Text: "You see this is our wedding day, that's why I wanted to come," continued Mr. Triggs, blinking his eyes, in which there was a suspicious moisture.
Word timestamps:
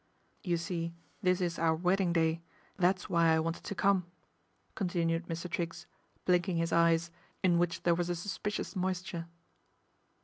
"You 0.43 0.57
see 0.57 0.95
this 1.21 1.39
is 1.41 1.59
our 1.59 1.75
wedding 1.75 2.11
day, 2.11 2.41
that's 2.75 3.07
why 3.07 3.27
I 3.33 3.39
wanted 3.39 3.63
to 3.65 3.75
come," 3.75 4.07
continued 4.73 5.27
Mr. 5.27 5.47
Triggs, 5.47 5.85
blinking 6.25 6.57
his 6.57 6.73
eyes, 6.73 7.11
in 7.43 7.59
which 7.59 7.83
there 7.83 7.93
was 7.93 8.09
a 8.09 8.15
suspicious 8.15 8.75
moisture. 8.75 9.27